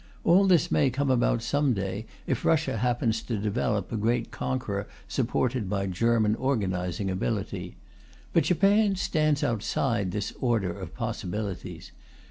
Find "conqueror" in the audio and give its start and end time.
4.31-4.87